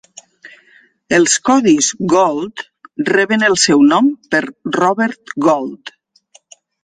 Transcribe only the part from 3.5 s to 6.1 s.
seu nom per Robert Gold.